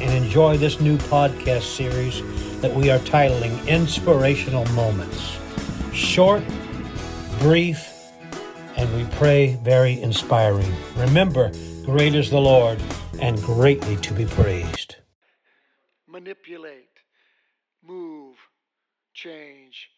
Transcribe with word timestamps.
and 0.00 0.12
enjoy 0.12 0.56
this 0.56 0.80
new 0.80 0.96
podcast 0.96 1.62
series 1.62 2.22
that 2.60 2.74
we 2.74 2.90
are 2.90 2.98
titling 3.00 3.66
Inspirational 3.66 4.64
Moments. 4.66 5.36
Short, 5.92 6.42
brief, 7.40 7.92
and 8.76 8.94
we 8.96 9.04
pray 9.16 9.58
very 9.62 10.00
inspiring. 10.00 10.72
Remember, 10.96 11.50
great 11.84 12.14
is 12.14 12.30
the 12.30 12.38
Lord 12.38 12.80
and 13.20 13.42
greatly 13.42 13.96
to 13.96 14.12
be 14.12 14.24
praised. 14.24 14.96
Manipulate, 16.06 17.00
move, 17.82 18.36
change. 19.14 19.90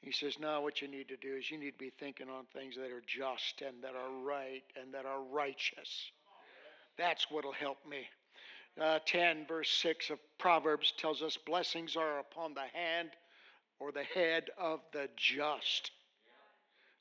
He 0.00 0.10
says, 0.10 0.38
now 0.40 0.62
what 0.62 0.82
you 0.82 0.88
need 0.88 1.08
to 1.08 1.16
do 1.16 1.36
is 1.36 1.50
you 1.50 1.58
need 1.58 1.72
to 1.72 1.78
be 1.78 1.92
thinking 1.98 2.28
on 2.28 2.44
things 2.52 2.74
that 2.76 2.90
are 2.90 3.02
just 3.06 3.62
and 3.62 3.82
that 3.82 3.94
are 3.94 4.24
right 4.24 4.64
and 4.80 4.92
that 4.94 5.06
are 5.06 5.22
righteous. 5.22 6.10
That's 6.98 7.30
what'll 7.30 7.52
help 7.52 7.78
me 7.88 8.06
uh, 8.80 8.98
10, 9.06 9.46
verse 9.46 9.70
6 9.70 10.10
of 10.10 10.18
Proverbs 10.38 10.92
tells 10.96 11.22
us 11.22 11.36
blessings 11.36 11.96
are 11.96 12.18
upon 12.18 12.54
the 12.54 12.66
hand 12.72 13.10
or 13.78 13.92
the 13.92 14.02
head 14.02 14.44
of 14.58 14.80
the 14.92 15.08
just. 15.16 15.90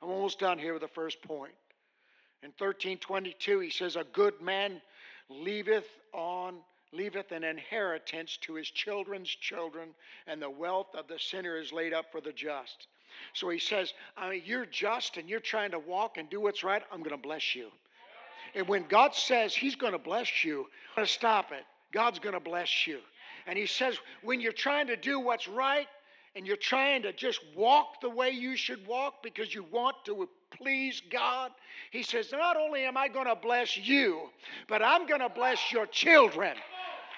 I'm 0.01 0.09
almost 0.09 0.39
done 0.39 0.59
here 0.59 0.73
with 0.73 0.81
the 0.81 0.87
first 0.89 1.21
point. 1.21 1.53
In 2.43 2.49
1322, 2.49 3.59
he 3.59 3.69
says, 3.69 3.95
A 3.95 4.03
good 4.03 4.41
man 4.41 4.81
leaveth 5.29 5.87
on 6.13 6.55
leaveth 6.91 7.31
an 7.31 7.43
inheritance 7.43 8.37
to 8.37 8.53
his 8.53 8.69
children's 8.69 9.29
children, 9.29 9.89
and 10.27 10.39
the 10.39 10.49
wealth 10.49 10.93
of 10.93 11.07
the 11.07 11.17
sinner 11.17 11.57
is 11.57 11.73
laid 11.73 11.91
up 11.91 12.11
for 12.11 12.21
the 12.21 12.31
just. 12.31 12.87
So 13.33 13.49
he 13.49 13.57
says, 13.57 13.93
I 14.15 14.29
mean, 14.29 14.43
You're 14.45 14.65
just 14.65 15.17
and 15.17 15.27
you're 15.29 15.39
trying 15.39 15.71
to 15.71 15.79
walk 15.79 16.17
and 16.17 16.29
do 16.29 16.41
what's 16.41 16.63
right, 16.63 16.83
I'm 16.91 16.99
going 16.99 17.15
to 17.15 17.17
bless 17.17 17.55
you. 17.55 17.71
And 18.55 18.67
when 18.67 18.85
God 18.87 19.15
says 19.15 19.55
He's 19.55 19.75
going 19.75 19.93
to 19.93 19.99
bless 19.99 20.43
you, 20.43 20.67
to 20.97 21.07
stop 21.07 21.51
it. 21.51 21.63
God's 21.91 22.19
going 22.19 22.33
to 22.33 22.39
bless 22.39 22.87
you. 22.87 22.99
And 23.47 23.57
He 23.57 23.65
says, 23.65 23.97
when 24.23 24.39
you're 24.39 24.51
trying 24.51 24.87
to 24.87 24.95
do 24.95 25.19
what's 25.19 25.47
right 25.47 25.87
and 26.35 26.45
you're 26.47 26.55
trying 26.55 27.03
to 27.03 27.13
just 27.13 27.39
walk 27.55 28.01
the 28.01 28.09
way 28.09 28.29
you 28.31 28.55
should 28.55 28.85
walk 28.87 29.21
because 29.21 29.53
you 29.53 29.65
want 29.71 29.95
to 30.05 30.27
please 30.51 31.01
God, 31.11 31.51
He 31.91 32.03
says, 32.03 32.31
not 32.31 32.57
only 32.57 32.83
am 32.83 32.97
I 32.97 33.07
going 33.07 33.27
to 33.27 33.35
bless 33.35 33.77
you, 33.77 34.29
but 34.67 34.81
I'm 34.81 35.07
going 35.07 35.21
to 35.21 35.29
bless 35.29 35.71
your 35.71 35.85
children. 35.87 36.55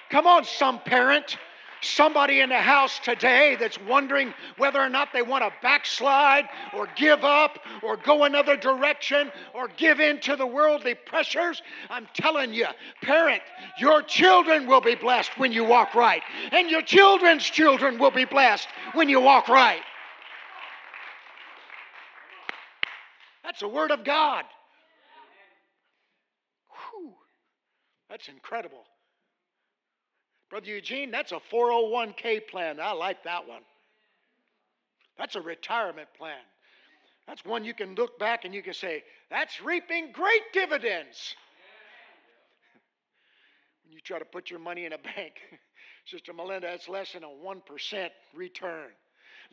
Come 0.09 0.27
on, 0.27 0.43
some 0.43 0.79
parent 0.79 1.37
somebody 1.85 2.41
in 2.41 2.49
the 2.49 2.59
house 2.59 2.99
today 2.99 3.55
that's 3.59 3.79
wondering 3.87 4.33
whether 4.57 4.79
or 4.79 4.89
not 4.89 5.09
they 5.13 5.21
want 5.21 5.43
to 5.43 5.51
backslide 5.61 6.45
or 6.73 6.87
give 6.95 7.23
up 7.23 7.59
or 7.83 7.97
go 7.97 8.23
another 8.23 8.57
direction 8.57 9.31
or 9.53 9.67
give 9.77 9.99
in 9.99 10.19
to 10.21 10.35
the 10.35 10.45
worldly 10.45 10.95
pressures, 10.95 11.61
I'm 11.89 12.07
telling 12.13 12.53
you, 12.53 12.67
parent, 13.01 13.41
your 13.77 14.01
children 14.01 14.67
will 14.67 14.81
be 14.81 14.95
blessed 14.95 15.37
when 15.37 15.51
you 15.51 15.63
walk 15.63 15.95
right. 15.95 16.21
And 16.51 16.69
your 16.69 16.81
children's 16.81 17.43
children 17.43 17.99
will 17.99 18.11
be 18.11 18.25
blessed 18.25 18.67
when 18.93 19.09
you 19.09 19.21
walk 19.21 19.47
right. 19.47 19.81
That's 23.43 23.61
a 23.61 23.67
word 23.67 23.91
of 23.91 24.03
God. 24.03 24.43
Whew. 26.91 27.13
That's 28.09 28.27
incredible. 28.27 28.83
Brother 30.49 30.67
Eugene, 30.67 31.11
that's 31.11 31.31
a 31.31 31.39
401k 31.51 32.47
plan. 32.47 32.79
I 32.79 32.91
like 32.91 33.23
that 33.23 33.47
one. 33.47 33.61
That's 35.17 35.35
a 35.35 35.41
retirement 35.41 36.07
plan. 36.17 36.41
That's 37.27 37.43
one 37.43 37.65
you 37.65 37.73
can 37.73 37.95
look 37.95 38.19
back 38.19 38.45
and 38.45 38.53
you 38.53 38.61
can 38.61 38.73
say, 38.73 39.03
that's 39.31 39.61
reaping 39.61 40.11
great 40.11 40.41
dividends. 40.53 41.35
when 43.83 43.93
you 43.93 43.99
try 43.99 44.19
to 44.19 44.25
put 44.25 44.51
your 44.51 44.59
money 44.59 44.85
in 44.85 44.93
a 44.93 44.97
bank, 44.97 45.33
Sister 46.05 46.33
Melinda, 46.33 46.67
that's 46.67 46.87
less 46.87 47.13
than 47.13 47.23
a 47.23 47.27
1% 47.27 48.09
return 48.35 48.89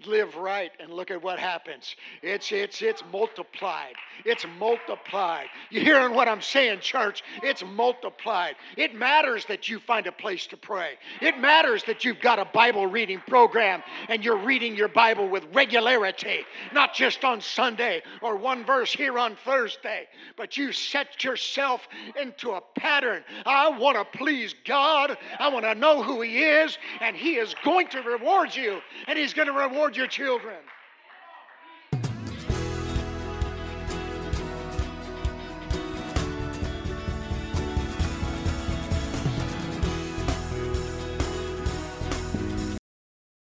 live 0.07 0.37
right 0.37 0.71
and 0.81 0.93
look 0.93 1.11
at 1.11 1.23
what 1.23 1.39
happens. 1.39 1.97
It's 2.23 2.53
it's 2.53 2.83
it's 2.83 3.03
multiplied. 3.13 3.95
It's 4.25 4.45
multiplied. 4.59 5.47
You 5.71 5.81
hearing 5.81 6.15
what 6.15 6.29
I'm 6.29 6.41
saying, 6.41 6.81
church? 6.81 7.23
It's 7.43 7.65
multiplied. 7.65 8.57
It 8.77 8.95
matters 8.95 9.45
that 9.47 9.69
you 9.69 9.79
find 9.81 10.07
a 10.07 10.13
place 10.13 10.47
to 10.49 10.57
pray. 10.57 10.93
It 11.21 11.39
matters 11.39 11.85
that 11.85 12.05
you've 12.05 12.21
got 12.21 12.39
a 12.39 12.45
Bible 12.45 12.87
reading 12.87 13.21
program 13.27 13.83
and 14.09 14.25
you're 14.25 14.39
reading 14.39 14.77
your 14.77 14.89
Bible 14.89 15.29
with 15.29 15.45
regularity, 15.53 16.41
not 16.73 16.95
just 16.95 17.25
on 17.25 17.41
Sunday 17.41 18.03
or 18.21 18.37
one 18.37 18.65
verse 18.65 18.93
here 18.93 19.19
on 19.19 19.37
Thursday, 19.45 20.07
but 20.37 20.57
you 20.57 20.73
set 20.73 21.25
yourself 21.25 21.87
into 22.21 22.53
a 22.53 22.61
pattern. 22.77 23.25
I 23.45 23.69
want 23.77 23.97
to 23.97 24.19
please 24.19 24.55
God. 24.65 25.17
I 25.39 25.49
want 25.49 25.65
to 25.65 25.75
know 25.75 26.03
who 26.03 26.21
he 26.21 26.43
is 26.43 26.79
and 27.01 27.17
he 27.17 27.37
is 27.37 27.55
going 27.65 27.89
to 27.89 28.01
reward 28.03 28.55
you 28.55 28.81
and 29.07 29.19
he's 29.19 29.35
going 29.35 29.49
to 29.49 29.53
reward 29.53 29.92
your 29.97 30.07
children. 30.07 30.57